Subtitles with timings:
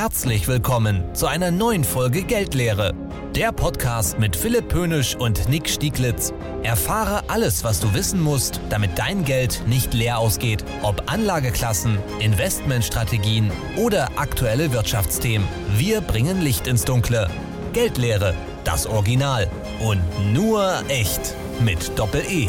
[0.00, 2.94] Herzlich willkommen zu einer neuen Folge Geldlehre.
[3.34, 6.32] Der Podcast mit Philipp Pönisch und Nick Stieglitz.
[6.62, 10.64] Erfahre alles, was du wissen musst, damit dein Geld nicht leer ausgeht.
[10.82, 15.48] Ob Anlageklassen, Investmentstrategien oder aktuelle Wirtschaftsthemen.
[15.76, 17.28] Wir bringen Licht ins Dunkle.
[17.72, 19.50] Geldlehre, das Original.
[19.80, 20.00] Und
[20.32, 21.34] nur echt.
[21.58, 22.48] Mit Doppel-E.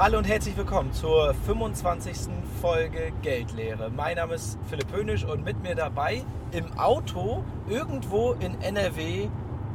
[0.00, 2.32] Hallo und herzlich willkommen zur 25.
[2.60, 3.90] Folge Geldlehre.
[3.90, 9.26] Mein Name ist Philipp Hönisch und mit mir dabei im Auto irgendwo in NRW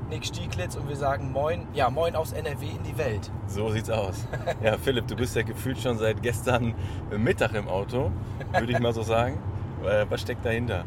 [0.09, 3.29] Nick Stieglitz und wir sagen Moin, ja Moin aus NRW in die Welt.
[3.47, 4.25] So sieht's aus.
[4.63, 6.73] Ja, Philipp, du bist ja gefühlt schon seit gestern
[7.11, 8.09] Mittag im Auto,
[8.53, 9.37] würde ich mal so sagen.
[9.85, 10.85] Äh, Was steckt dahinter?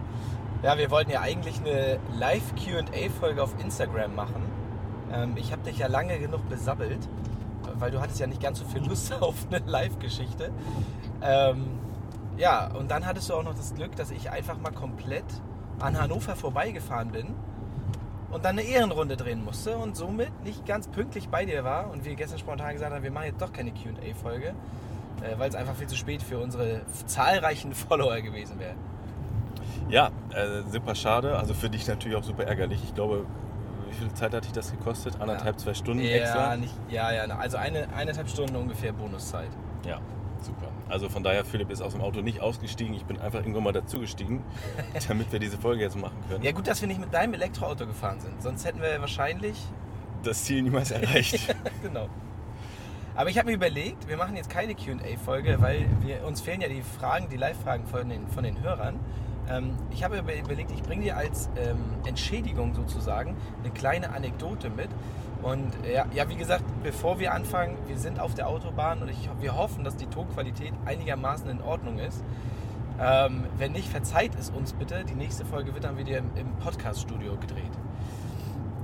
[0.62, 4.42] Ja, wir wollten ja eigentlich eine Live Q&A-Folge auf Instagram machen.
[5.12, 7.06] Ähm, ich habe dich ja lange genug besabbelt,
[7.78, 10.50] weil du hattest ja nicht ganz so viel Lust auf eine Live-Geschichte.
[11.22, 11.66] Ähm,
[12.36, 15.24] ja, und dann hattest du auch noch das Glück, dass ich einfach mal komplett
[15.78, 17.34] an Hannover vorbeigefahren bin
[18.30, 22.04] und dann eine Ehrenrunde drehen musste und somit nicht ganz pünktlich bei dir war und
[22.04, 24.48] wir gestern spontan gesagt haben, wir machen jetzt doch keine Q&A-Folge,
[25.22, 28.74] äh, weil es einfach viel zu spät für unsere zahlreichen Follower gewesen wäre.
[29.88, 31.38] Ja, äh, super schade.
[31.38, 32.80] Also für dich natürlich auch super ärgerlich.
[32.82, 33.24] Ich glaube,
[33.88, 35.20] wie viel Zeit hat dich das gekostet?
[35.20, 36.56] Anderthalb, zwei Stunden ja, extra?
[36.56, 39.50] Nicht, ja, ja, also eine, eineinhalb Stunden ungefähr Bonuszeit.
[39.86, 40.00] Ja,
[40.40, 40.68] super.
[40.88, 42.94] Also von daher, Philipp ist aus dem Auto nicht ausgestiegen.
[42.94, 44.42] Ich bin einfach irgendwann mal dazugestiegen,
[45.08, 46.42] damit wir diese Folge jetzt machen können.
[46.42, 49.56] Ja gut, dass wir nicht mit deinem Elektroauto gefahren sind, sonst hätten wir wahrscheinlich...
[50.22, 51.54] Das Ziel niemals erreicht.
[51.82, 52.08] genau.
[53.16, 56.68] Aber ich habe mir überlegt, wir machen jetzt keine Q&A-Folge, weil wir, uns fehlen ja
[56.68, 59.00] die Fragen, die Live-Fragen von den, von den Hörern.
[59.48, 64.88] Ähm, ich habe überlegt, ich bringe dir als ähm, Entschädigung sozusagen eine kleine Anekdote mit.
[65.42, 69.28] Und ja, ja, wie gesagt, bevor wir anfangen, wir sind auf der Autobahn und ich,
[69.40, 72.24] wir hoffen, dass die Tonqualität einigermaßen in Ordnung ist.
[72.98, 75.04] Ähm, wenn nicht, verzeiht es uns bitte.
[75.04, 77.70] Die nächste Folge wird dann wieder im, im Podcast-Studio gedreht.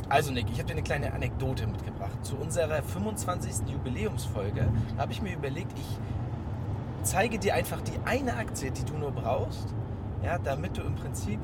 [0.08, 2.22] Also Nick, ich habe dir eine kleine Anekdote mitgebracht.
[2.22, 3.70] Zu unserer 25.
[3.72, 5.98] Jubiläumsfolge habe ich mir überlegt, ich
[7.02, 9.74] zeige dir einfach die eine Aktie, die du nur brauchst,
[10.24, 11.40] ja, damit du im Prinzip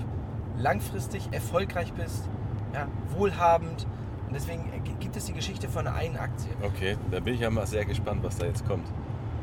[0.56, 2.28] langfristig erfolgreich bist,
[2.72, 3.87] ja, wohlhabend.
[4.27, 6.50] Und deswegen gibt es die Geschichte von einer einen Aktie.
[6.62, 8.87] Okay, da bin ich ja mal sehr gespannt, was da jetzt kommt.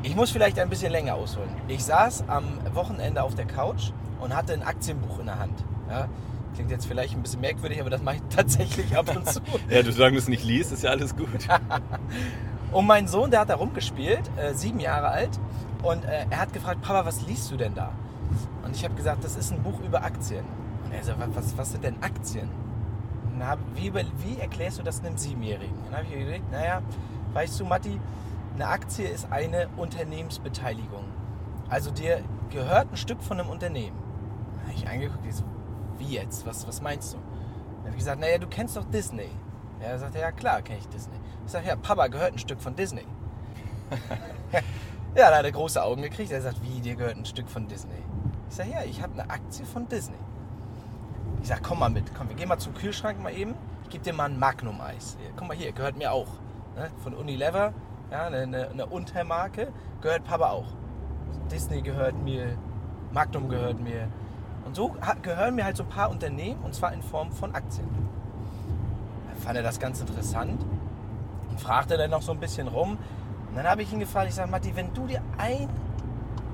[0.02, 1.48] Ich muss vielleicht ein bisschen länger ausholen.
[1.66, 2.44] Ich saß am
[2.74, 5.64] Wochenende auf der Couch und hatte ein Aktienbuch in der Hand.
[5.90, 6.08] Ja,
[6.54, 9.40] klingt jetzt vielleicht ein bisschen merkwürdig, aber das mache ich tatsächlich ab und zu.
[9.68, 11.28] Ja, du solange du es nicht liest, ist ja alles gut.
[12.72, 15.30] Und mein Sohn, der hat da rumgespielt, äh, sieben Jahre alt,
[15.82, 17.92] und äh, er hat gefragt, Papa, was liest du denn da?
[18.64, 20.44] Und ich habe gesagt, das ist ein Buch über Aktien.
[20.84, 22.48] Und er so, was, was, sind denn Aktien?
[23.32, 25.74] Und hab, wie, wie erklärst du das einem Siebenjährigen?
[25.84, 26.82] Dann habe ich überlegt, naja,
[27.32, 28.00] weißt du, Matti,
[28.54, 31.04] eine Aktie ist eine Unternehmensbeteiligung.
[31.68, 33.96] Also dir gehört ein Stück von einem Unternehmen.
[34.56, 35.44] Dann habe ich angeguckt, ich so,
[35.98, 36.46] wie jetzt?
[36.46, 37.18] Was, was meinst du?
[37.18, 39.30] Dann habe ich gesagt, naja, du kennst doch Disney.
[39.80, 41.16] Er sagte, ja klar, kenne ich Disney.
[41.44, 43.06] Ich sage, ja, Papa gehört ein Stück von Disney.
[45.14, 46.32] ja, da hat er große Augen gekriegt.
[46.32, 48.02] Er sagt, wie, dir gehört ein Stück von Disney?
[48.48, 50.16] Ich sage, ja, ich habe eine Aktie von Disney.
[51.42, 53.54] Ich sage, komm mal mit, komm, wir gehen mal zum Kühlschrank mal eben.
[53.84, 55.16] Ich gebe dir mal ein Magnum-Eis.
[55.36, 56.28] Guck mal hier, gehört mir auch.
[56.76, 56.90] Ne?
[57.02, 57.72] Von Unilever,
[58.10, 60.66] ja, eine, eine, eine Untermarke, gehört Papa auch.
[61.50, 62.56] Disney gehört mir,
[63.12, 64.08] Magnum gehört mir.
[64.64, 67.88] Und so gehören mir halt so ein paar Unternehmen, und zwar in Form von Aktien.
[69.28, 70.64] Dann fand er das ganz interessant
[71.48, 72.98] und fragte dann noch so ein bisschen rum.
[73.48, 75.68] Und dann habe ich ihn gefragt, ich sage, Matti, wenn du dir ein,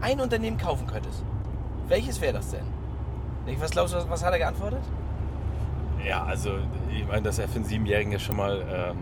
[0.03, 1.25] ein Unternehmen kaufen könntest,
[1.93, 2.65] welches wäre das denn?
[3.61, 4.81] Was glaubst du, was- was hat er geantwortet?
[6.09, 6.51] Ja, also
[6.91, 8.97] ich meine, das ist ja für einen Siebenjährigen ja schon mal, ähm,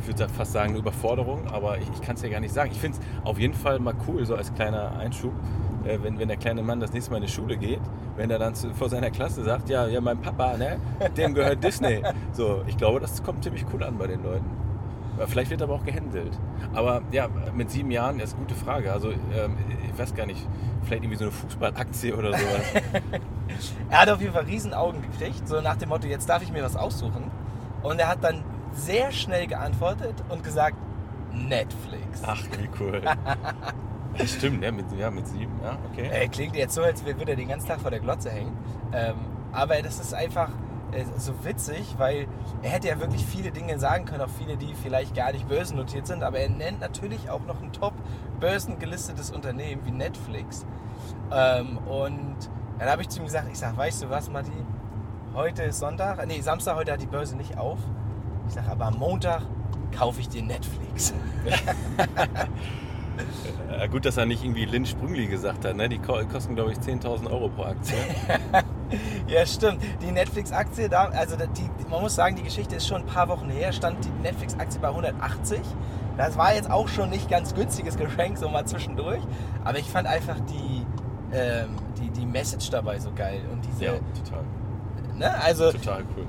[0.00, 2.70] ich würde fast sagen, eine Überforderung, aber ich, ich kann es ja gar nicht sagen.
[2.72, 5.32] Ich finde es auf jeden Fall mal cool, so als kleiner Einschub,
[5.84, 7.80] äh, wenn, wenn der kleine Mann das nächste Mal in die Schule geht,
[8.16, 10.78] wenn er dann zu, vor seiner Klasse sagt, ja, ja, mein Papa, ne,
[11.16, 12.02] dem gehört Disney.
[12.32, 14.46] So, ich glaube, das kommt ziemlich cool an bei den Leuten.
[15.18, 16.38] Ja, Vielleicht wird er aber auch gehänselt.
[16.74, 18.92] Aber ja, mit sieben Jahren ist eine gute Frage.
[18.92, 19.56] Also, ähm,
[19.92, 20.46] ich weiß gar nicht,
[20.82, 22.62] vielleicht irgendwie so eine Fußballaktie oder sowas.
[23.90, 26.50] Er hat auf jeden Fall riesen Augen gekriegt, so nach dem Motto, jetzt darf ich
[26.50, 27.30] mir was aussuchen.
[27.82, 30.76] Und er hat dann sehr schnell geantwortet und gesagt,
[31.32, 32.22] Netflix.
[32.26, 33.00] Ach, wie cool.
[34.16, 36.08] Das stimmt, ja, mit, ja, mit sieben, ja, okay.
[36.08, 38.56] Er klingt jetzt so, als würde er den ganzen Tag vor der Glotze hängen.
[38.92, 39.16] Ähm,
[39.50, 40.52] aber das ist einfach äh,
[41.18, 42.26] so witzig, weil
[42.62, 46.06] er hätte ja wirklich viele Dinge sagen können, auch viele, die vielleicht gar nicht börsennotiert
[46.06, 46.22] sind.
[46.22, 47.94] Aber er nennt natürlich auch noch ein top
[48.40, 50.66] börsengelistetes Unternehmen wie Netflix.
[51.32, 52.36] Ähm, und
[52.78, 54.52] dann habe ich zu ihm gesagt, ich sage, weißt du was, Matti?
[55.34, 57.78] Heute ist Sonntag, nee, Samstag, heute hat die Börse nicht auf.
[58.46, 59.42] Ich sage, aber am Montag
[59.96, 61.12] kaufe ich dir Netflix.
[63.78, 65.74] Ja, gut, dass er nicht irgendwie Lynn Sprüngli gesagt hat.
[65.76, 65.88] Ne?
[65.88, 67.94] Die ko- kosten, glaube ich, 10.000 Euro pro Aktie.
[69.26, 69.78] Ja, stimmt.
[70.02, 73.48] Die Netflix-Aktie, da, also die, man muss sagen, die Geschichte ist schon ein paar Wochen
[73.50, 75.58] her, stand die Netflix-Aktie bei 180.
[76.16, 79.22] Das war jetzt auch schon nicht ganz günstiges Geschenk, so mal zwischendurch.
[79.64, 80.86] Aber ich fand einfach die,
[81.32, 83.40] ähm, die, die Message dabei so geil.
[83.50, 83.92] Und diese, ja,
[84.24, 84.44] total.
[85.18, 86.26] ne, also Total cool.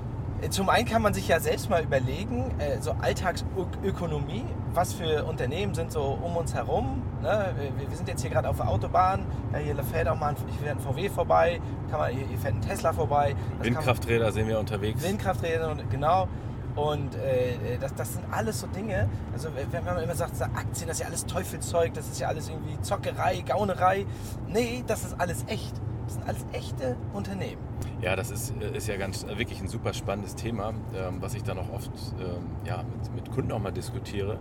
[0.50, 4.44] Zum einen kann man sich ja selbst mal überlegen, äh, so Alltagsökonomie,
[4.74, 7.02] was für Unternehmen sind so um uns herum.
[7.22, 7.54] Ne?
[7.58, 10.36] Wir, wir sind jetzt hier gerade auf der Autobahn, ja, hier fährt auch mal ein,
[10.48, 11.60] hier fährt ein VW vorbei,
[11.90, 13.36] kann man, hier, hier fährt ein Tesla vorbei.
[13.58, 15.02] Das Windkrafträder sehen wir unterwegs.
[15.04, 16.28] Windkrafträder, und- genau.
[16.76, 20.88] Und äh, das, das sind alles so Dinge, also wenn man immer sagt, so Aktien,
[20.90, 24.06] das ist ja alles Teufelszeug, das ist ja alles irgendwie Zockerei, Gaunerei.
[24.50, 25.74] Nee, das ist alles echt.
[26.06, 27.62] Das sind alles echte Unternehmen.
[28.02, 31.44] Ja, das ist, ist ja ganz äh, wirklich ein super spannendes Thema, ähm, was ich
[31.44, 34.38] dann auch oft ähm, ja, mit, mit Kunden auch mal diskutiere.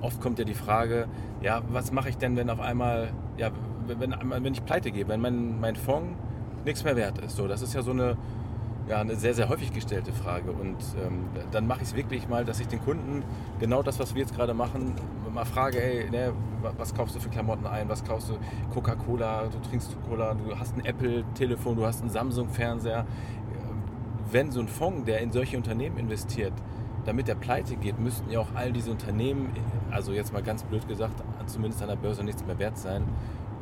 [0.00, 1.08] Oft kommt ja die Frage,
[1.42, 3.50] ja, was mache ich denn, wenn auf einmal, ja,
[3.86, 6.16] wenn, wenn ich pleite gehe, wenn mein, mein Fonds
[6.64, 7.36] nichts mehr wert ist.
[7.36, 8.16] So, das ist ja so eine,
[8.88, 10.50] ja, eine sehr, sehr häufig gestellte Frage.
[10.52, 13.22] Und ähm, dann mache ich es wirklich mal, dass ich den Kunden
[13.60, 14.94] genau das, was wir jetzt gerade machen,
[15.32, 16.32] mal frage, hey, ne,
[16.62, 18.38] wa- was kaufst du für Klamotten ein, was kaufst du,
[18.72, 23.06] Coca-Cola, du trinkst Cola, du hast ein Apple-Telefon, du hast einen Samsung-Fernseher.
[24.30, 26.52] Wenn so ein Fonds, der in solche Unternehmen investiert,
[27.06, 29.50] damit der pleite geht, müssten ja auch all diese Unternehmen,
[29.90, 33.04] also jetzt mal ganz blöd gesagt, zumindest an der Börse nichts mehr wert sein.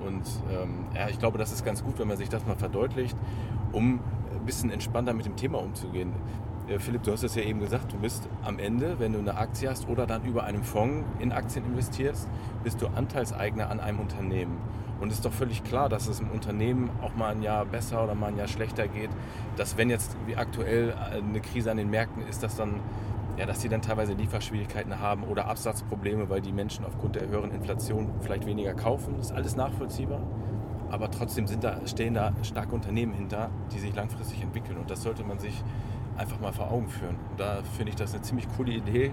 [0.05, 3.17] Und ähm, ja, ich glaube, das ist ganz gut, wenn man sich das mal verdeutlicht,
[3.73, 4.01] um
[4.33, 6.13] ein bisschen entspannter mit dem Thema umzugehen.
[6.69, 9.37] Äh, Philipp, du hast es ja eben gesagt, du bist am Ende, wenn du eine
[9.37, 12.29] Aktie hast oder dann über einen Fonds in Aktien investierst,
[12.65, 14.59] bist du Anteilseigner an einem Unternehmen.
[15.01, 18.03] Und es ist doch völlig klar, dass es im Unternehmen auch mal ein Jahr besser
[18.03, 19.11] oder mal ein Jahr schlechter geht.
[19.57, 22.81] Dass wenn jetzt wie aktuell eine Krise an den Märkten ist, dass dann
[23.37, 27.51] ja, dass die dann teilweise Lieferschwierigkeiten haben oder Absatzprobleme, weil die Menschen aufgrund der höheren
[27.51, 29.15] Inflation vielleicht weniger kaufen.
[29.19, 30.21] Das ist alles nachvollziehbar.
[30.97, 34.79] Aber trotzdem sind da, stehen da starke Unternehmen hinter, die sich langfristig entwickeln.
[34.79, 35.63] Und das sollte man sich
[36.17, 37.17] einfach mal vor Augen führen.
[37.31, 39.13] Und da finde ich das eine ziemlich coole Idee,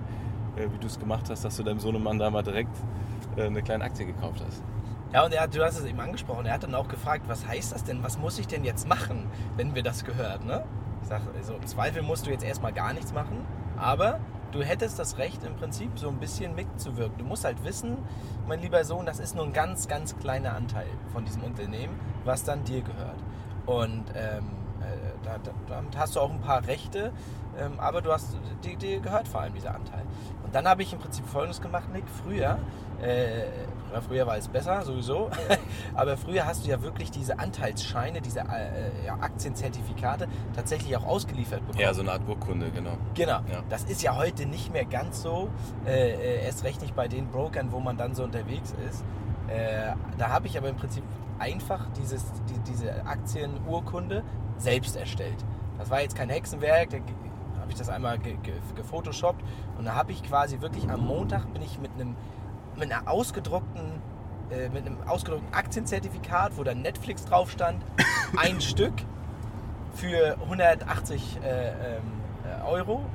[0.56, 2.74] äh, wie du es gemacht hast, dass du deinem Sohnemann da mal direkt
[3.36, 4.64] äh, eine kleine Aktie gekauft hast.
[5.12, 7.46] Ja, und er, hat- du hast es eben angesprochen, er hat dann auch gefragt, was
[7.46, 9.28] heißt das denn, was muss ich denn jetzt machen,
[9.58, 10.64] wenn wir das gehört, ne?
[11.02, 13.40] Ich sage, also im Zweifel musst du jetzt erstmal gar nichts machen,
[13.76, 14.22] aber
[14.54, 17.18] du hättest das Recht im Prinzip so ein bisschen mitzuwirken.
[17.18, 17.98] Du musst halt wissen,
[18.48, 22.44] mein lieber Sohn, das ist nur ein ganz, ganz kleiner Anteil von diesem Unternehmen, was
[22.44, 23.20] dann dir gehört.
[23.66, 24.46] Und ähm,
[24.82, 27.12] äh, da, da, damit hast du auch ein paar Rechte,
[27.58, 30.04] ähm, aber du hast, dir, gehört vor allem dieser Anteil.
[30.44, 32.06] Und dann habe ich im Prinzip Folgendes gemacht, Nick.
[32.24, 32.60] Früher,
[33.02, 33.44] äh,
[33.94, 35.30] ja, früher war es besser, sowieso,
[35.96, 41.60] aber früher hast du ja wirklich diese Anteilsscheine, diese äh, ja, Aktienzertifikate tatsächlich auch ausgeliefert
[41.62, 41.80] bekommen.
[41.82, 42.98] Ja, so eine Art Urkunde, genau.
[43.14, 43.64] Genau, Ja.
[43.70, 45.50] das ist ja heute nicht mehr ganz so,
[45.86, 49.04] äh, äh, erst recht nicht bei den Brokern, wo man dann so unterwegs ist.
[49.48, 51.04] Äh, da habe ich aber im Prinzip
[51.40, 54.24] einfach dieses, die, diese Aktienurkunde
[54.58, 55.36] selbst erstellt.
[55.78, 56.98] Das war jetzt kein Hexenwerk, da
[57.62, 59.44] habe ich das einmal ge- ge- gefotoshoppt
[59.78, 62.16] und da habe ich quasi wirklich am Montag bin ich mit einem
[62.78, 64.02] mit einer ausgedruckten
[64.54, 67.84] äh, mit einem ausgedruckten Aktienzertifikat, wo dann Netflix drauf stand,
[68.38, 68.94] ein Stück
[69.96, 71.74] für 180 äh, ähm,
[72.44, 73.06] äh, Euro,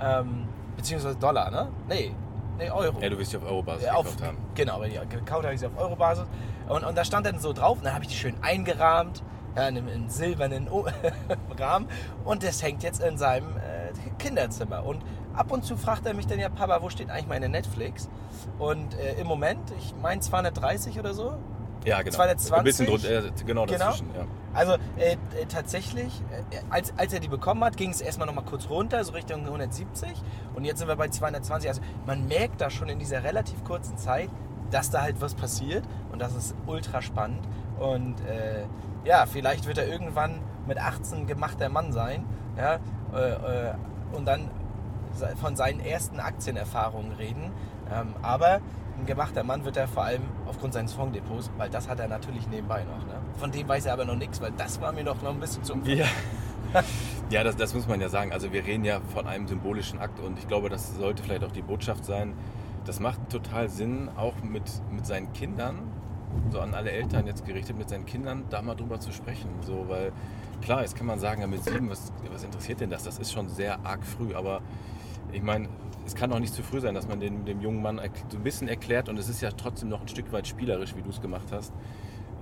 [0.00, 1.68] ähm, beziehungsweise Dollar, ne?
[1.88, 2.14] Nee,
[2.58, 3.00] nee, Euro.
[3.00, 4.38] Ja, du wirst die auf Eurobasis auf, gekauft haben.
[4.54, 6.26] Genau, weil die gekauft habe ich sie auf Eurobasis.
[6.68, 9.22] Und, und da stand dann so drauf, und dann habe ich die schön eingerahmt,
[9.54, 10.68] ja, in einem in einem silbernen
[11.58, 11.86] Rahmen.
[12.24, 14.84] Und das hängt jetzt in seinem äh, Kinderzimmer.
[14.84, 15.02] Und
[15.34, 18.08] ab und zu fragt er mich dann ja, Papa, wo steht eigentlich meine Netflix?
[18.58, 21.34] Und äh, im Moment, ich meine 230 oder so.
[21.84, 22.14] Ja, genau.
[22.14, 22.52] 220?
[22.58, 23.78] Ein bisschen drunter, äh, genau Genau.
[23.86, 24.08] dazwischen.
[24.14, 24.24] Ja.
[24.54, 25.16] Also äh, äh,
[25.48, 29.12] tatsächlich, äh, als, als er die bekommen hat, ging es erstmal nochmal kurz runter, so
[29.12, 30.10] Richtung 170.
[30.54, 31.68] Und jetzt sind wir bei 220.
[31.68, 34.28] Also man merkt da schon in dieser relativ kurzen Zeit,
[34.70, 35.84] dass da halt was passiert.
[36.12, 37.40] Und das ist ultra spannend.
[37.80, 38.64] Und äh,
[39.04, 42.24] ja, vielleicht wird er irgendwann mit 18 gemachter Mann sein.
[42.56, 42.78] Ja,
[44.12, 44.50] und dann
[45.40, 47.50] von seinen ersten Aktienerfahrungen reden.
[47.90, 48.60] Ähm, aber
[48.98, 52.48] ein gemachter Mann wird er vor allem aufgrund seines Fonddepots, weil das hat er natürlich
[52.48, 53.04] nebenbei noch.
[53.06, 53.14] Ne?
[53.38, 55.64] Von dem weiß er aber noch nichts, weil das war mir doch noch ein bisschen
[55.64, 56.06] zu umfangreich.
[56.72, 56.82] Ja,
[57.30, 58.32] ja das, das muss man ja sagen.
[58.32, 61.52] Also wir reden ja von einem symbolischen Akt und ich glaube, das sollte vielleicht auch
[61.52, 62.34] die Botschaft sein.
[62.84, 65.78] Das macht total Sinn, auch mit, mit seinen Kindern,
[66.50, 69.48] so an alle Eltern jetzt gerichtet, mit seinen Kindern da mal drüber zu sprechen.
[69.62, 70.12] So, weil
[70.62, 73.04] klar, jetzt kann man sagen, ja, mit sieben, was, was interessiert denn das?
[73.04, 74.62] Das ist schon sehr arg früh, aber
[75.32, 75.68] ich meine,
[76.06, 78.42] es kann auch nicht zu früh sein, dass man dem, dem jungen Mann so ein
[78.42, 81.20] bisschen erklärt und es ist ja trotzdem noch ein Stück weit spielerisch, wie du es
[81.20, 81.72] gemacht hast,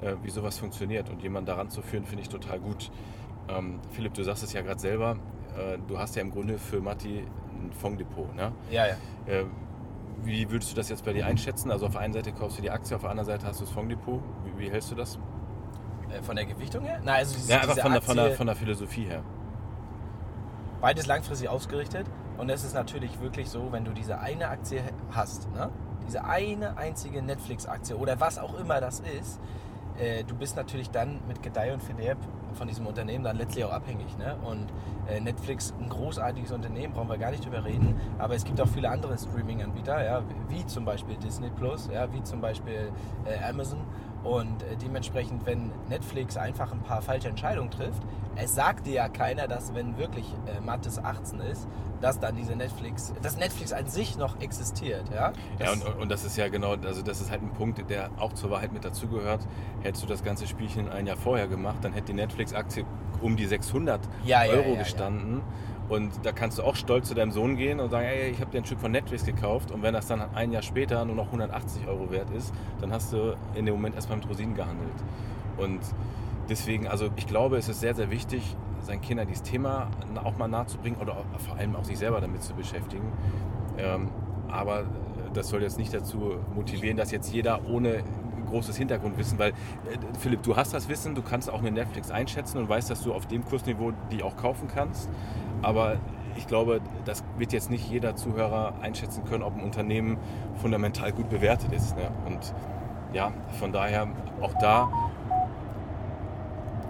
[0.00, 1.10] äh, wie sowas funktioniert.
[1.10, 2.90] Und jemanden daran zu führen, finde ich total gut.
[3.48, 5.16] Ähm, Philipp, du sagst es ja gerade selber,
[5.58, 7.18] äh, du hast ja im Grunde für Matti
[7.62, 8.34] ein Fonddepot.
[8.34, 8.52] Ne?
[8.70, 8.94] Ja, ja.
[9.26, 9.44] Äh,
[10.22, 11.70] wie würdest du das jetzt bei dir einschätzen?
[11.70, 13.64] Also auf der einen Seite kaufst du die Aktie, auf der anderen Seite hast du
[13.64, 14.20] das Fonddepot.
[14.44, 15.18] Wie, wie hältst du das?
[16.10, 17.00] Äh, Von der Gewichtung her?
[17.04, 19.22] Nein, also diese, Ja, einfach von der, von, der, von der Philosophie her.
[20.80, 22.06] beides langfristig ausgerichtet.
[22.40, 25.68] Und es ist natürlich wirklich so, wenn du diese eine Aktie hast, ne?
[26.06, 29.38] diese eine einzige Netflix-Aktie oder was auch immer das ist,
[29.98, 32.16] äh, du bist natürlich dann mit Gedeih und Verderb
[32.54, 34.16] von diesem Unternehmen dann letztlich auch abhängig.
[34.16, 34.36] Ne?
[34.42, 34.72] Und
[35.06, 37.94] äh, Netflix, ein großartiges Unternehmen, brauchen wir gar nicht drüber reden.
[38.18, 42.22] Aber es gibt auch viele andere Streaming-Anbieter, ja, wie zum Beispiel Disney Plus, ja, wie
[42.22, 42.90] zum Beispiel
[43.26, 43.80] äh, Amazon.
[44.24, 48.02] Und äh, dementsprechend, wenn Netflix einfach ein paar falsche Entscheidungen trifft,
[48.36, 51.66] es sagt dir ja keiner, dass wenn wirklich äh, Mattes 18 ist,
[52.00, 55.04] dass dann diese Netflix, dass Netflix an sich noch existiert.
[55.12, 57.88] Ja, Ja, Das- und, und das ist ja genau, also das ist halt ein Punkt,
[57.90, 59.40] der auch zur Wahrheit mit dazugehört.
[59.82, 62.84] Hättest du das ganze Spielchen ein Jahr vorher gemacht, dann hätte die Netflix-Aktie
[63.20, 64.82] um die 600 Ja, ja, Euro ja, ja.
[64.82, 65.42] gestanden.
[65.90, 68.52] Und da kannst du auch stolz zu deinem Sohn gehen und sagen, ey, ich habe
[68.52, 69.72] dir ein Stück von Netflix gekauft.
[69.72, 73.12] Und wenn das dann ein Jahr später nur noch 180 Euro wert ist, dann hast
[73.12, 74.94] du in dem Moment erstmal mit Rosinen gehandelt.
[75.58, 75.80] Und
[76.48, 79.90] deswegen, also ich glaube, es ist sehr, sehr wichtig, seinen Kindern dieses Thema
[80.22, 83.12] auch mal nahezubringen oder vor allem auch sich selber damit zu beschäftigen.
[83.76, 84.10] Ähm,
[84.48, 84.84] aber
[85.34, 88.04] das soll jetzt nicht dazu motivieren, dass jetzt jeder ohne
[88.50, 89.54] großes Hintergrundwissen, weil äh,
[90.18, 93.12] Philipp, du hast das Wissen, du kannst auch eine Netflix einschätzen und weißt, dass du
[93.12, 95.08] auf dem Kursniveau die auch kaufen kannst.
[95.62, 95.96] Aber
[96.36, 100.18] ich glaube, das wird jetzt nicht jeder Zuhörer einschätzen können, ob ein Unternehmen
[100.56, 101.96] fundamental gut bewertet ist.
[101.96, 102.10] Ne?
[102.26, 102.54] Und
[103.12, 104.08] ja, von daher
[104.40, 104.90] auch da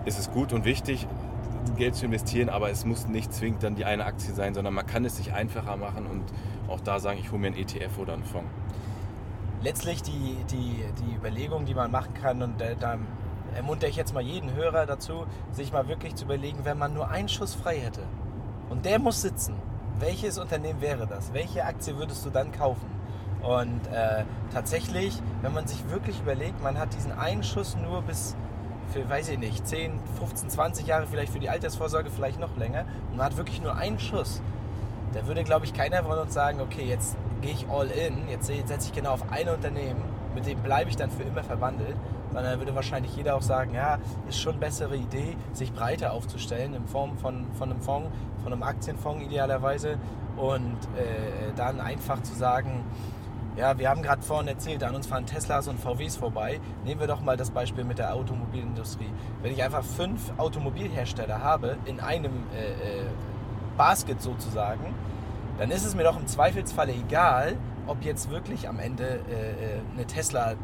[0.05, 1.07] ist es gut und wichtig,
[1.77, 4.87] Geld zu investieren, aber es muss nicht zwingend dann die eine Aktie sein, sondern man
[4.87, 6.25] kann es sich einfacher machen und
[6.69, 8.49] auch da sagen, ich hole mir einen ETF oder einen Fonds.
[9.63, 12.99] Letztlich die, die, die Überlegung, die man machen kann, und da
[13.55, 17.11] ermuntere ich jetzt mal jeden Hörer dazu, sich mal wirklich zu überlegen, wenn man nur
[17.11, 18.03] einen Schuss frei hätte
[18.71, 19.55] und der muss sitzen,
[19.99, 21.33] welches Unternehmen wäre das?
[21.33, 22.89] Welche Aktie würdest du dann kaufen?
[23.43, 28.37] Und äh, tatsächlich, wenn man sich wirklich überlegt, man hat diesen einen Schuss nur bis
[28.93, 32.85] für, weiß ich nicht, 10, 15, 20 Jahre, vielleicht für die Altersvorsorge, vielleicht noch länger,
[33.11, 34.43] und man hat wirklich nur einen Schuss,
[35.13, 38.47] da würde, glaube ich, keiner von uns sagen, okay, jetzt gehe ich all in, jetzt
[38.47, 40.03] setze ich genau auf ein Unternehmen,
[40.35, 41.97] mit dem bleibe ich dann für immer verwandelt,
[42.33, 46.75] sondern würde wahrscheinlich jeder auch sagen, ja, ist schon eine bessere Idee, sich breiter aufzustellen
[46.75, 48.11] in Form von, von einem Fonds,
[48.43, 49.99] von einem Aktienfonds idealerweise
[50.37, 52.85] und äh, dann einfach zu sagen,
[53.57, 56.61] ja, wir haben gerade vorhin erzählt, an uns fahren Teslas und VWs vorbei.
[56.85, 59.11] Nehmen wir doch mal das Beispiel mit der Automobilindustrie.
[59.43, 63.05] Wenn ich einfach fünf Automobilhersteller habe in einem äh, äh,
[63.77, 64.95] Basket sozusagen,
[65.61, 69.81] dann ist es mir doch im Zweifelsfalle egal, ob jetzt wirklich am Ende äh, äh,
[69.95, 70.55] eine Tesla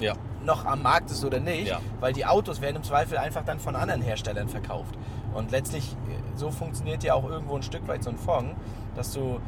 [0.00, 1.78] Ja, noch am Markt ist oder nicht, Ja.
[2.00, 4.96] weil die Autos werden im Zweifel einfach dann von anderen Herstellern verkauft.
[5.32, 8.54] Und letztlich, äh, so funktioniert ja auch irgendwo ein Stück weit so ein Fonds,
[8.96, 9.38] dass du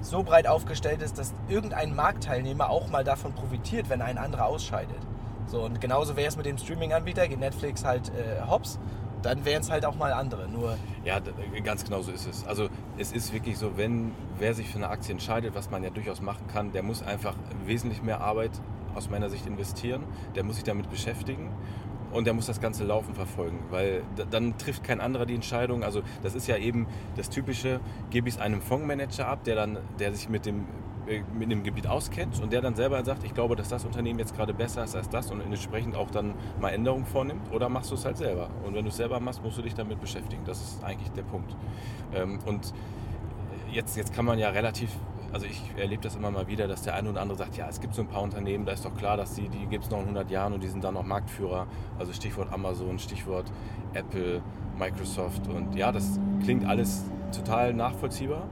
[0.00, 4.98] so breit aufgestellt ist, dass irgendein Marktteilnehmer auch mal davon profitiert, wenn ein anderer ausscheidet.
[5.46, 8.78] So, und genauso wäre es mit dem Streaming-Anbieter, geht Netflix halt äh, hops,
[9.24, 10.48] dann wären es halt auch mal andere.
[10.48, 12.46] Nur, ja, d- ganz genau so ist es.
[12.46, 15.90] Also es ist wirklich so, wenn wer sich für eine Aktie entscheidet, was man ja
[15.90, 17.34] durchaus machen kann, der muss einfach
[17.66, 18.50] wesentlich mehr Arbeit
[18.94, 20.04] aus meiner Sicht investieren,
[20.34, 21.50] der muss sich damit beschäftigen
[22.12, 25.82] und der muss das ganze Laufen verfolgen, weil dann trifft kein anderer die Entscheidung.
[25.82, 29.78] Also das ist ja eben das Typische, gebe ich es einem Fondsmanager ab, der dann,
[29.98, 30.62] der sich mit dem äh,
[31.34, 34.34] mit dem Gebiet auskennt und der dann selber sagt, ich glaube, dass das Unternehmen jetzt
[34.36, 37.94] gerade besser ist als das und entsprechend auch dann mal Änderungen vornimmt oder machst du
[37.94, 38.48] es halt selber.
[38.64, 40.42] Und wenn du es selber machst, musst du dich damit beschäftigen.
[40.44, 41.54] Das ist eigentlich der Punkt.
[42.14, 42.72] Ähm, Und
[43.70, 44.90] jetzt, jetzt kann man ja relativ,
[45.32, 47.80] also ich erlebe das immer mal wieder, dass der eine oder andere sagt, ja, es
[47.80, 49.98] gibt so ein paar Unternehmen, da ist doch klar, dass die, die gibt es noch
[49.98, 51.66] in 100 Jahren und die sind dann noch Marktführer.
[51.98, 53.50] Also Stichwort Amazon, Stichwort
[53.92, 54.42] Apple,
[54.78, 58.48] Microsoft und ja, das klingt alles total nachvollziehbar.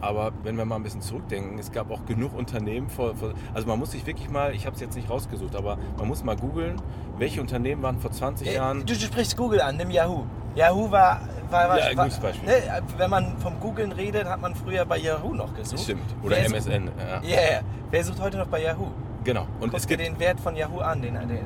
[0.00, 3.66] Aber wenn wir mal ein bisschen zurückdenken, es gab auch genug Unternehmen, vor, vor, also
[3.66, 6.36] man muss sich wirklich mal, ich habe es jetzt nicht rausgesucht, aber man muss mal
[6.36, 6.80] googeln,
[7.18, 8.80] welche Unternehmen waren vor 20 äh, Jahren.
[8.80, 10.24] du, du sprichst Google an, nimm Yahoo.
[10.54, 12.48] Yahoo war, war, war, Ja, ein war gutes Beispiel.
[12.48, 15.82] Ne, wenn man vom Googlen redet, hat man früher bei Yahoo noch gesucht.
[15.82, 16.14] Stimmt.
[16.22, 16.90] Oder Wer MSN.
[16.98, 17.20] Ja.
[17.22, 17.60] Ja, yeah.
[17.90, 18.88] wer sucht heute noch bei Yahoo?
[19.24, 19.46] Genau.
[19.60, 21.38] Und Guck es dir gibt, den Wert von Yahoo an, den, den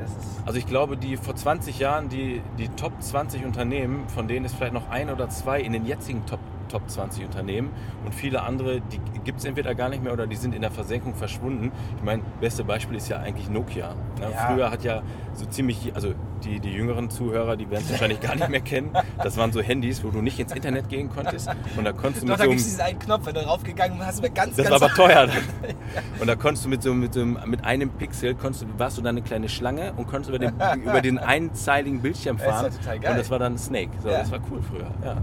[0.45, 4.55] also ich glaube, die vor 20 Jahren, die, die Top 20 Unternehmen, von denen ist
[4.55, 6.39] vielleicht noch ein oder zwei in den jetzigen Top,
[6.73, 7.71] Top 20 Unternehmen
[8.07, 10.71] und viele andere, die gibt es entweder gar nicht mehr oder die sind in der
[10.71, 11.71] Versenkung verschwunden.
[11.99, 13.95] Ich meine, beste Beispiel ist ja eigentlich Nokia.
[14.19, 14.31] Ne?
[14.33, 14.49] Ja.
[14.49, 15.03] Früher hat ja
[15.35, 16.15] so ziemlich, also
[16.45, 18.91] die, die jüngeren Zuhörer, die werden es wahrscheinlich gar nicht mehr kennen.
[19.23, 22.29] Das waren so Handys, wo du nicht ins Internet gehen konntest und da konntest du
[22.29, 24.31] Doch, mit da so einem es diesen einen Knopf, wenn du draufgegangen bist, hast du
[24.31, 24.81] ganz, das ganz...
[24.81, 25.29] war aber teuer.
[26.21, 28.97] Und da konntest du mit so, mit so einem, mit einem Pixel konntest du, warst
[28.97, 32.73] du dann eine kleine Schlange und konntest über den, über den einzeiligen Bildschirm Das fahren.
[32.73, 33.11] ja total geil.
[33.13, 33.91] Und das war dann Snake.
[34.03, 34.19] So, Ja.
[34.19, 34.91] Das war cool früher.
[35.05, 35.17] Ja.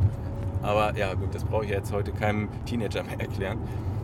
[0.61, 3.59] Aber ja, gut, das brauche ich jetzt heute keinem Teenager mehr erklären.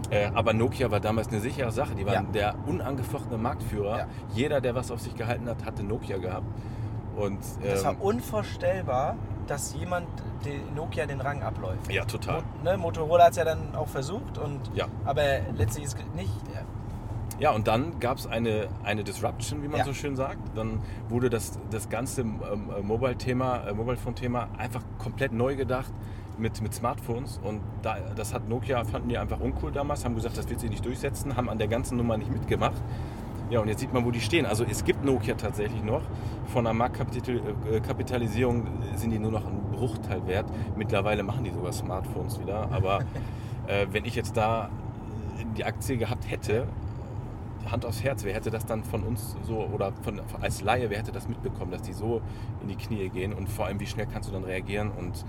[0.10, 1.96] Äh, aber Nokia war damals eine sichere Sache.
[1.96, 2.32] Die waren Ja.
[2.32, 3.98] der unangefochtene Marktführer.
[4.00, 4.08] Ja.
[4.34, 6.46] Jeder, der was auf sich gehalten hat, hatte Nokia gehabt.
[7.16, 9.16] Und Das war ähm, unvorstellbar,
[9.48, 10.08] dass jemand
[10.76, 11.92] Nokia den Rang abläuft.
[11.92, 12.42] ja, total.
[12.64, 14.86] Mo ne, Motorola hat es ja dann auch versucht, und, Ja.
[15.06, 15.24] aber
[15.56, 16.32] letztlich ist es nicht.
[16.54, 16.62] Ja.
[17.38, 19.86] Ja, und dann gab es eine, eine Disruption, wie man Ja.
[19.86, 20.40] so schön sagt.
[20.56, 22.40] Dann wurde das, das ganze ähm,
[22.78, 25.92] äh, Mobile-Thema, äh, Mobile-Phone-Thema einfach komplett neu gedacht
[26.38, 27.40] mit, mit Smartphones.
[27.44, 30.70] Und da, das hat Nokia, fanden die einfach uncool damals, haben gesagt, das wird sich
[30.70, 32.82] nicht durchsetzen, haben an der ganzen Nummer nicht mitgemacht.
[33.50, 34.46] Ja, und jetzt sieht man, wo die stehen.
[34.46, 36.02] Also es gibt Nokia tatsächlich noch.
[36.48, 38.66] Von der Marktkapitalisierung
[38.96, 40.48] sind die nur noch ein Bruchteil wert.
[40.76, 42.72] Mittlerweile machen die sogar Smartphones wieder.
[42.72, 43.02] Aber
[43.68, 44.70] äh, wenn ich jetzt da
[45.56, 46.68] die Aktie gehabt hätte,
[47.70, 51.00] Hand aufs Herz, wer hätte das dann von uns so oder von, als Laie, wer
[51.00, 52.22] hätte das mitbekommen, dass die so
[52.62, 55.26] in die Knie gehen und vor allem, wie schnell kannst du dann reagieren und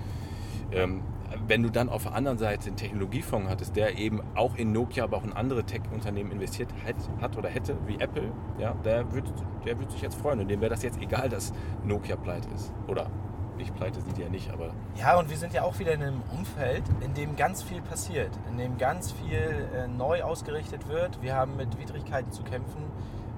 [0.73, 1.02] ähm,
[1.46, 5.04] wenn du dann auf der anderen Seite einen Technologiefonds hattest, der eben auch in Nokia,
[5.04, 9.30] aber auch in andere Tech-Unternehmen investiert hat, hat oder hätte, wie Apple, ja, der würde
[9.64, 11.52] der würd sich jetzt freuen und dem wäre das jetzt egal, dass
[11.85, 12.73] Nokia pleite ist.
[12.87, 13.11] Oder
[13.56, 16.02] nicht pleite sind die ja nicht, aber ja, und wir sind ja auch wieder in
[16.02, 21.20] einem Umfeld, in dem ganz viel passiert, in dem ganz viel äh, neu ausgerichtet wird.
[21.23, 22.82] Wir haben mit Widrigkeiten zu kämpfen.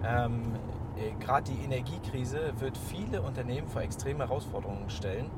[0.04, 0.54] Ähm,
[0.96, 5.30] äh, Gerade die Energiekrise wird viele Unternehmen vor extreme Herausforderungen stellen.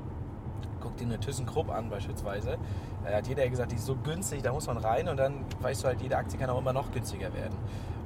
[0.80, 2.58] Guck dir eine ThyssenKrupp an beispielsweise.
[3.04, 5.82] Da hat jeder gesagt, die ist so günstig, da muss man rein und dann weißt
[5.82, 7.56] du halt, jede Aktie kann auch immer noch günstiger werden.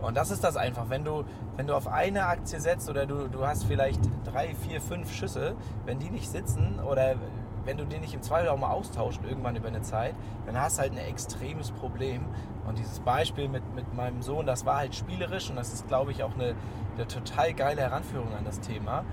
[0.03, 1.25] Und das ist das einfach, wenn du,
[1.57, 5.55] wenn du auf eine Aktie setzt oder du, du hast vielleicht drei, vier, fünf Schüsse,
[5.87, 7.17] wenn die nicht sitzen oder
[7.65, 10.15] wenn du die nicht im Zweifel auch mal austauscht irgendwann über eine Zeit,
[10.47, 12.27] dann hast du halt ein extremes Problem.
[12.67, 16.11] Und dieses Beispiel mit, mit meinem Sohn, das war halt spielerisch und das ist, glaube
[16.11, 16.55] ich, auch eine,
[16.95, 19.05] eine total geile Heranführung an das Thema.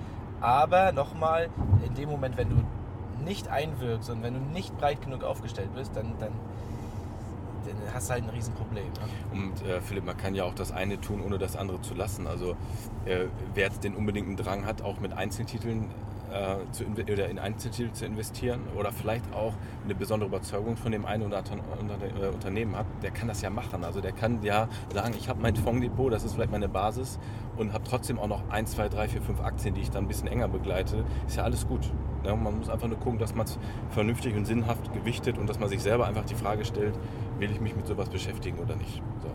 [0.42, 1.50] Aber nochmal,
[1.86, 2.56] in dem Moment, wenn du
[3.22, 6.32] nicht einwirkst und wenn du nicht breit genug aufgestellt bist, dann, dann,
[7.66, 8.86] dann hast du halt ein Riesenproblem.
[8.86, 8.92] Ne?
[9.32, 12.28] Und äh, Philipp, man kann ja auch das eine tun, ohne das andere zu lassen.
[12.28, 12.52] Also
[13.06, 15.90] äh, wer jetzt den unbedingten Drang hat, auch mit Einzeltiteln
[16.32, 21.06] äh, zu oder in Einzeltitel zu investieren oder vielleicht auch eine besondere Überzeugung von dem
[21.06, 21.62] einen oder anderen
[22.22, 23.84] äh, Unternehmen hat, der kann das ja machen.
[23.84, 27.20] Also der kann ja sagen, ich habe mein Fondsdepot, das ist vielleicht meine Basis
[27.58, 30.08] und habe trotzdem auch noch 1, 2, 3, 4, 5 Aktien, die ich dann ein
[30.08, 31.04] bisschen enger begleite.
[31.28, 31.92] Ist ja alles gut.
[32.24, 33.58] Ja, man muss einfach nur gucken, dass man es
[33.90, 36.98] vernünftig und sinnhaft gewichtet und dass man sich selber einfach die Frage stellt,
[37.40, 39.02] will ich mich mit sowas beschäftigen oder nicht.
[39.22, 39.28] So.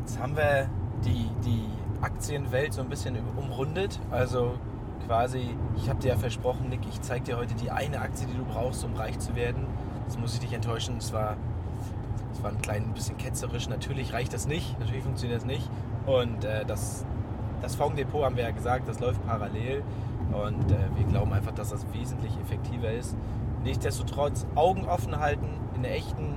[0.00, 0.68] Jetzt haben wir
[1.04, 4.00] die, die Aktienwelt so ein bisschen umrundet.
[4.10, 4.54] Also
[5.06, 8.36] quasi, ich habe dir ja versprochen, Nick, ich zeige dir heute die eine Aktie, die
[8.36, 9.66] du brauchst, um reich zu werden.
[10.04, 10.96] Jetzt muss ich dich enttäuschen.
[10.98, 11.36] Es war,
[12.42, 13.68] war ein klein bisschen ketzerisch.
[13.68, 14.78] Natürlich reicht das nicht.
[14.78, 15.68] Natürlich funktioniert das nicht.
[16.06, 17.04] Und äh, das,
[17.60, 19.82] das Fondsdepot haben wir ja gesagt, das läuft parallel.
[20.32, 23.16] Und äh, wir glauben einfach, dass das wesentlich effektiver ist.
[23.64, 26.36] Nichtsdestotrotz Augen offen halten, in der echten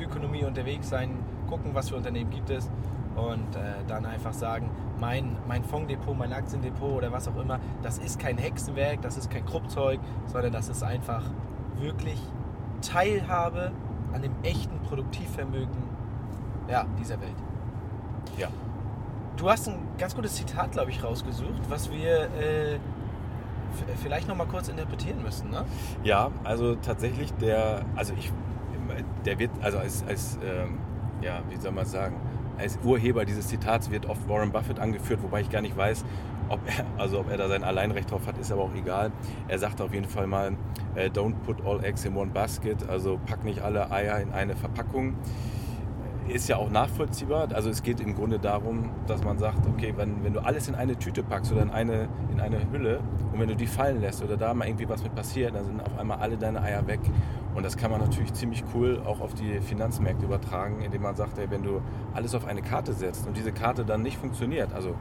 [0.00, 2.70] Ökonomie unterwegs sein, gucken, was für Unternehmen gibt es
[3.16, 7.98] und äh, dann einfach sagen, mein, mein Fondsdepot, mein Aktiendepot oder was auch immer, das
[7.98, 11.24] ist kein Hexenwerk, das ist kein Kruppzeug, sondern das ist einfach
[11.78, 12.20] wirklich
[12.80, 13.72] Teilhabe
[14.12, 15.82] an dem echten Produktivvermögen
[16.68, 17.36] ja, dieser Welt.
[18.36, 18.48] Ja.
[19.36, 22.78] Du hast ein ganz gutes Zitat, glaube ich, rausgesucht, was wir äh,
[24.02, 25.50] vielleicht noch mal kurz interpretieren müssen.
[25.50, 25.64] Ne?
[26.04, 28.32] Ja, also tatsächlich der, also ich,
[29.24, 30.78] der wird, also als, als ähm,
[31.22, 32.16] ja, wie soll man sagen,
[32.58, 36.04] als Urheber dieses Zitats wird oft Warren Buffett angeführt, wobei ich gar nicht weiß,
[36.48, 39.10] ob er, also ob er da sein Alleinrecht drauf hat, ist aber auch egal.
[39.48, 40.52] Er sagt auf jeden Fall mal,
[40.94, 44.54] äh, don't put all eggs in one basket, also pack nicht alle Eier in eine
[44.54, 45.14] Verpackung.
[46.28, 47.48] Ist ja auch nachvollziehbar.
[47.52, 50.76] Also es geht im Grunde darum, dass man sagt, okay, wenn, wenn du alles in
[50.76, 53.00] eine Tüte packst oder in eine, in eine Hülle
[53.32, 55.80] und wenn du die fallen lässt oder da mal irgendwie was mit passiert, dann sind
[55.80, 57.00] auf einmal alle deine Eier weg.
[57.54, 61.38] Und das kann man natürlich ziemlich cool auch auf die Finanzmärkte übertragen, indem man sagt,
[61.38, 61.82] ey, wenn du
[62.14, 64.94] alles auf eine Karte setzt und diese Karte dann nicht funktioniert, also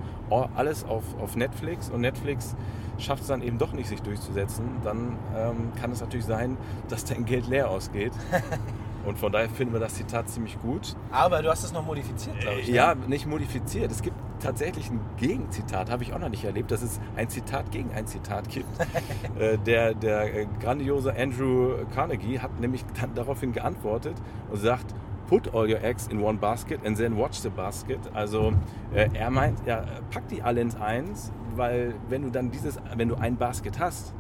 [0.56, 2.56] alles auf, auf Netflix und Netflix
[2.98, 6.58] schafft es dann eben doch nicht, sich durchzusetzen, dann ähm, kann es natürlich sein,
[6.90, 8.14] dass dein Geld leer ausgeht.
[9.04, 10.96] Und von daher finden wir das Zitat ziemlich gut.
[11.12, 12.68] Aber du hast es noch modifiziert, glaube ich.
[12.68, 12.76] ne?
[12.76, 13.92] Ja, nicht modifiziert.
[13.92, 17.72] Es gibt tatsächlich ein Gegenzitat, habe ich auch noch nicht erlebt, dass es ein Zitat
[17.72, 18.68] gegen ein Zitat gibt.
[19.40, 24.16] Äh, der, der äh, grandiose Andrew Carnegie hat nämlich dann daraufhin geantwortet
[24.50, 24.94] und sagt,
[25.28, 28.00] put all your eggs in one basket and then watch the basket.
[28.14, 28.52] Also
[28.94, 33.08] äh, er meint, ja, pack die alle ins Eins, weil wenn du dann dieses, wenn
[33.08, 34.14] du ein Basket hast,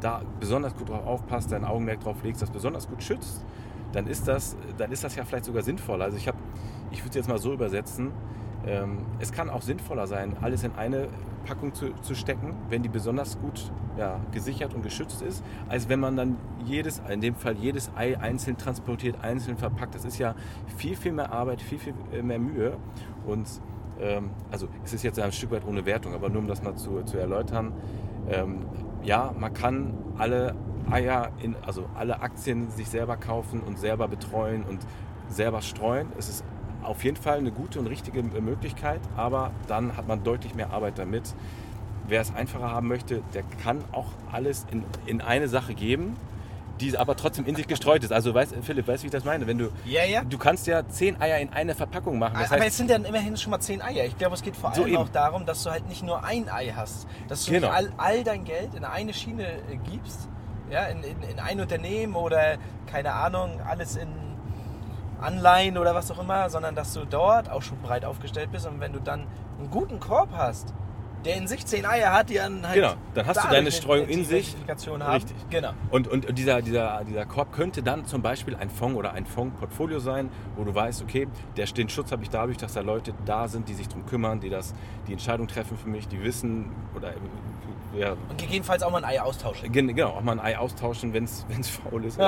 [0.00, 3.44] da besonders gut drauf aufpasst, dein Augenmerk drauf legst, das besonders gut schützt,
[3.92, 6.02] dann ist das, dann ist das ja vielleicht sogar sinnvoll.
[6.02, 6.38] Also ich habe,
[6.90, 8.12] ich würde es jetzt mal so übersetzen,
[8.66, 11.08] ähm, es kann auch sinnvoller sein, alles in eine
[11.46, 16.00] Packung zu, zu stecken, wenn die besonders gut ja, gesichert und geschützt ist, als wenn
[16.00, 19.94] man dann jedes, in dem Fall jedes Ei einzeln transportiert, einzeln verpackt.
[19.94, 20.34] Das ist ja
[20.76, 22.76] viel, viel mehr Arbeit, viel, viel mehr Mühe.
[23.26, 23.48] Und
[24.00, 26.76] ähm, also es ist jetzt ein Stück weit ohne Wertung, aber nur um das mal
[26.76, 27.72] zu, zu erläutern.
[28.28, 28.66] Ähm,
[29.02, 30.54] ja, man kann alle
[30.90, 34.80] Eier, in, also alle Aktien sich selber kaufen und selber betreuen und
[35.28, 36.08] selber streuen.
[36.18, 36.44] Es ist
[36.82, 40.98] auf jeden Fall eine gute und richtige Möglichkeit, aber dann hat man deutlich mehr Arbeit
[40.98, 41.34] damit.
[42.06, 46.16] Wer es einfacher haben möchte, der kann auch alles in, in eine Sache geben,
[46.80, 48.12] die aber trotzdem in sich gestreut ist.
[48.12, 49.46] Also weißt, Philipp, weißt du, wie ich das meine?
[49.46, 50.22] Wenn du, ja, ja.
[50.24, 52.36] du kannst ja zehn Eier in eine Verpackung machen.
[52.38, 54.04] Das aber heißt, es sind dann immerhin schon mal zehn Eier.
[54.04, 56.48] Ich glaube, es geht vor allem so auch darum, dass du halt nicht nur ein
[56.48, 57.68] Ei hast, dass du genau.
[57.68, 60.28] all, all dein Geld in eine Schiene äh, gibst,
[60.70, 64.08] ja, in, in, in ein Unternehmen oder keine Ahnung, alles in
[65.20, 68.80] Anleihen oder was auch immer, sondern dass du dort auch schon breit aufgestellt bist und
[68.80, 69.26] wenn du dann
[69.58, 70.72] einen guten Korb hast,
[71.24, 72.74] der in sich zehn Eier hat, die dann halt.
[72.74, 74.56] Genau, dann hast du deine Streuung in sich.
[74.68, 75.02] Haben.
[75.02, 75.36] Richtig.
[75.50, 75.72] Genau.
[75.90, 79.98] Und, und dieser, dieser, dieser Korb könnte dann zum Beispiel ein Fonds oder ein Fondsportfolio
[79.98, 81.26] sein, wo du weißt, okay,
[81.56, 84.40] der, den Schutz habe ich dadurch, dass da Leute da sind, die sich darum kümmern,
[84.40, 84.74] die das,
[85.06, 87.12] die Entscheidung treffen für mich, die wissen oder
[87.96, 88.12] ja.
[88.12, 89.72] Und gegebenenfalls auch mal ein Ei austauschen.
[89.72, 92.18] Genau, auch mal ein Ei austauschen, wenn es faul ist.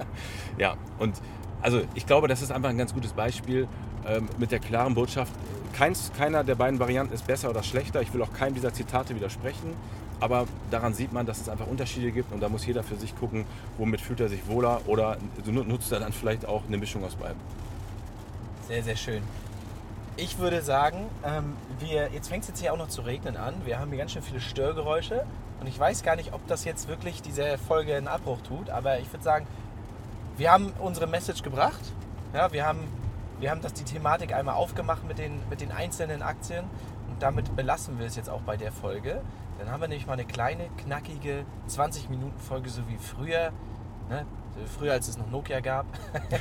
[0.58, 1.20] ja, und
[1.62, 3.68] also ich glaube, das ist einfach ein ganz gutes Beispiel
[4.06, 5.32] ähm, mit der klaren Botschaft,
[5.72, 8.02] keins, keiner der beiden Varianten ist besser oder schlechter.
[8.02, 9.74] Ich will auch keinem dieser Zitate widersprechen.
[10.20, 13.16] Aber daran sieht man, dass es einfach Unterschiede gibt und da muss jeder für sich
[13.16, 13.44] gucken,
[13.76, 17.40] womit fühlt er sich wohler oder nutzt er dann vielleicht auch eine Mischung aus beiden.
[18.68, 19.22] Sehr, sehr schön.
[20.16, 23.54] Ich würde sagen, ähm, wir, jetzt fängt es jetzt hier auch noch zu regnen an.
[23.64, 25.24] Wir haben hier ganz schön viele Störgeräusche
[25.60, 29.00] und ich weiß gar nicht, ob das jetzt wirklich dieser Folge einen Abbruch tut, aber
[29.00, 29.46] ich würde sagen,
[30.36, 31.80] wir haben unsere Message gebracht.
[32.34, 32.80] Ja, wir haben,
[33.40, 36.64] wir haben das, die Thematik einmal aufgemacht mit den, mit den einzelnen Aktien
[37.10, 39.20] und damit belassen wir es jetzt auch bei der Folge.
[39.58, 43.52] Dann haben wir nämlich mal eine kleine, knackige 20-Minuten-Folge, so wie früher.
[44.08, 44.26] Ne?
[44.78, 45.86] Früher, als es noch Nokia gab.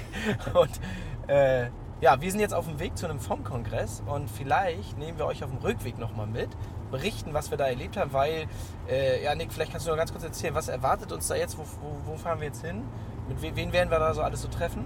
[0.53, 0.79] und
[1.27, 1.67] äh,
[2.01, 5.43] ja, wir sind jetzt auf dem Weg zu einem Fondkongress und vielleicht nehmen wir euch
[5.43, 6.49] auf dem Rückweg nochmal mit,
[6.89, 8.47] berichten, was wir da erlebt haben, weil,
[8.89, 11.57] äh, ja, Nick, vielleicht kannst du noch ganz kurz erzählen, was erwartet uns da jetzt,
[11.57, 12.83] wo, wo, wo fahren wir jetzt hin?
[13.27, 14.85] Mit we wen werden wir da so alles so treffen?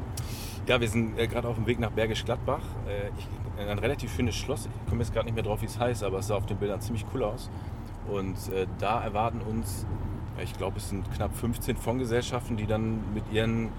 [0.68, 2.62] Ja, wir sind äh, gerade auf dem Weg nach Bergisch Gladbach.
[2.88, 3.12] Äh,
[3.70, 4.66] ein relativ schönes Schloss.
[4.66, 6.58] Ich komme jetzt gerade nicht mehr drauf, wie es heißt, aber es sah auf den
[6.58, 7.50] Bildern ziemlich cool aus.
[8.08, 9.86] Und äh, da erwarten uns,
[10.44, 13.70] ich glaube, es sind knapp 15 Fondsgesellschaften, die dann mit ihren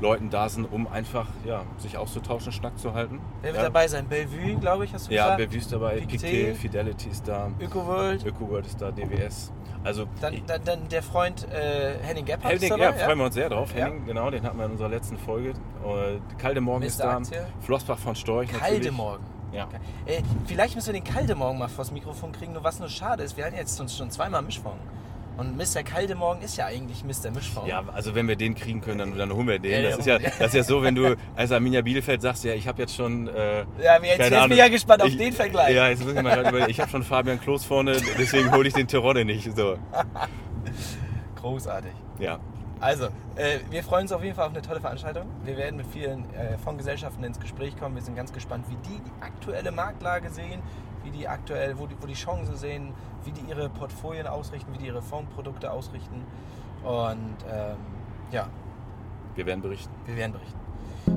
[0.00, 3.20] Leuten da sind, um einfach ja, sich auszutauschen, Schnack zu halten.
[3.40, 3.68] Wer wird ja.
[3.68, 4.06] dabei sein?
[4.08, 5.40] Bellevue, glaube ich, hast du ja, gesagt?
[5.40, 7.50] Ja, Bellevue ist dabei, Pictet, Fidelity ist da.
[7.60, 8.26] ÖkoWorld.
[8.26, 9.52] ÖkoWorld ist da, DWS.
[9.84, 13.34] Also, dann, dann, dann der Freund äh, Henning Gebhardt Henning, dabei, ja, freuen wir uns
[13.34, 13.74] sehr drauf.
[13.74, 13.86] Ja.
[13.86, 15.50] Henning, genau, den hatten wir in unserer letzten Folge.
[15.50, 17.16] Äh, Kaldemorgen ist da.
[17.16, 17.44] Aktie.
[17.60, 19.26] Flossbach von Storch Kaldemorgen.
[19.52, 19.68] Ja.
[20.06, 23.36] Äh, vielleicht müssen wir den Kaldemorgen mal vors Mikrofon kriegen, nur was nur schade ist,
[23.36, 24.78] wir hatten jetzt schon zweimal Mischfonds.
[25.36, 25.82] Und Mr.
[25.82, 27.30] Kaldemorgen ist ja eigentlich Mr.
[27.30, 27.68] Mischfonds.
[27.68, 29.82] Ja, also wenn wir den kriegen können, dann, dann holen wir den.
[29.82, 32.68] Das ist, ja, das ist ja so, wenn du als Arminia Bielefeld sagst, ja, ich
[32.68, 33.28] habe jetzt schon.
[33.28, 35.74] Äh, ja, jetzt, jetzt bin ich ja gespannt auf ich, den Vergleich.
[35.74, 38.74] Ja, jetzt muss ich mal über, Ich habe schon Fabian Klos vorne, deswegen hole ich
[38.74, 39.56] den Terodde nicht.
[39.56, 39.76] So.
[41.40, 41.92] Großartig.
[42.18, 42.38] Ja.
[42.82, 45.28] Also, äh, wir freuen uns auf jeden Fall auf eine tolle Veranstaltung.
[45.44, 47.94] Wir werden mit vielen äh, Fondsgesellschaften ins Gespräch kommen.
[47.94, 50.60] Wir sind ganz gespannt, wie die die aktuelle Marktlage sehen,
[51.04, 52.92] wie die aktuell, wo die, wo die Chancen sehen,
[53.24, 56.22] wie die ihre Portfolien ausrichten, wie die ihre Fondsprodukte ausrichten.
[56.82, 57.76] Und ähm,
[58.30, 58.46] ja.
[59.34, 59.92] Wir werden berichten.
[60.06, 60.58] Wir werden berichten.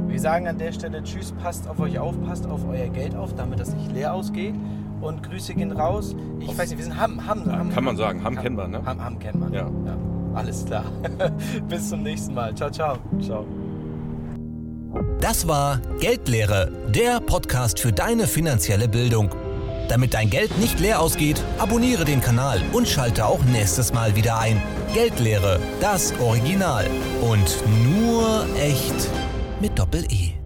[0.08, 3.36] Wir sagen an der Stelle Tschüss, passt auf euch auf, passt auf euer Geld auf,
[3.36, 4.56] damit das nicht leer ausgeht.
[5.02, 6.16] Und Grüße gehen raus.
[6.40, 7.28] Ich auf weiß nicht, wir sind Hamm.
[7.28, 8.82] Hamm, ja, kann man sagen, Hamm, kennt man, ne?
[8.86, 9.54] Hamm, Hamm kennt man.
[9.54, 9.70] Ja.
[9.86, 9.98] ja.
[10.34, 10.86] Alles klar.
[11.70, 12.56] Bis zum nächsten Mal.
[12.56, 12.98] Ciao, ciao.
[13.22, 13.46] Ciao.
[15.20, 19.30] Das war Geldlehre, der Podcast für deine finanzielle Bildung.
[19.88, 24.40] Damit dein Geld nicht leer ausgeht, abonniere den Kanal und schalte auch nächstes Mal wieder
[24.40, 24.62] ein.
[24.94, 26.86] Geldlehre, das Original.
[27.22, 29.10] Und nur echt
[29.62, 30.45] mit Doppel-E.